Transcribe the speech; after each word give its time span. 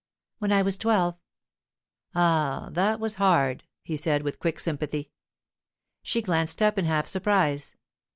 'When 0.39 0.51
I 0.51 0.63
was 0.63 0.77
twelve.' 0.79 1.19
'Ah, 2.15 2.69
that 2.71 2.99
was 2.99 3.15
hard,' 3.21 3.65
he 3.83 3.95
said, 3.95 4.23
with 4.23 4.39
quick 4.39 4.59
sympathy. 4.59 5.11
She 6.01 6.23
glanced 6.23 6.59
up 6.59 6.79
in 6.79 6.85
half 6.85 7.05
surprise. 7.05 7.75